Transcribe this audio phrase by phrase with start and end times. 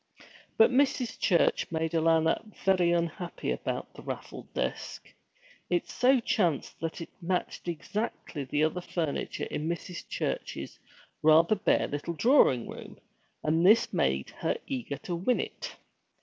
[0.57, 1.19] But Mrs.
[1.19, 5.13] Church made Alanna very unhappy about the raffled desk.
[5.69, 10.09] It so chanced that it matched exactly the other furniture in Mrs.
[10.09, 10.79] Church's
[11.21, 12.97] rather bare little drawing room,
[13.43, 15.75] and this made her eager to win it.